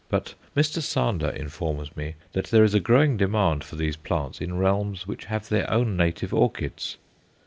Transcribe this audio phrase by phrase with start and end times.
[0.09, 0.81] But Mr.
[0.81, 5.25] Sander informs me that there is a growing demand for these plants in realms which
[5.25, 6.97] have their own native orchids.